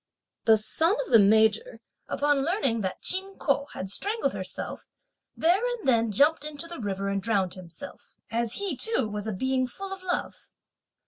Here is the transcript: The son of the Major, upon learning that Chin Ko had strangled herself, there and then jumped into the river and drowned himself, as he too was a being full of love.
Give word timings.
The 0.45 0.57
son 0.57 0.95
of 1.05 1.11
the 1.11 1.19
Major, 1.19 1.79
upon 2.07 2.43
learning 2.43 2.81
that 2.81 3.03
Chin 3.03 3.35
Ko 3.37 3.67
had 3.73 3.87
strangled 3.91 4.33
herself, 4.33 4.87
there 5.37 5.61
and 5.75 5.87
then 5.87 6.11
jumped 6.11 6.43
into 6.43 6.65
the 6.67 6.79
river 6.81 7.07
and 7.07 7.21
drowned 7.21 7.53
himself, 7.53 8.15
as 8.31 8.53
he 8.53 8.75
too 8.75 9.07
was 9.07 9.27
a 9.27 9.31
being 9.31 9.67
full 9.67 9.93
of 9.93 10.01
love. 10.01 10.49